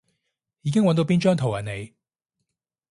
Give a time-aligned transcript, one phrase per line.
[0.63, 1.93] 已經搵到邊張圖係你